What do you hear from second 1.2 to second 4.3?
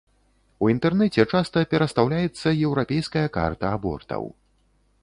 часта перастаўляецца еўрапейская карта абортаў.